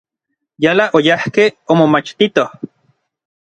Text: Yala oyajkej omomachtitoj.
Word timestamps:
Yala 0.65 0.85
oyajkej 0.99 1.49
omomachtitoj. 1.75 2.49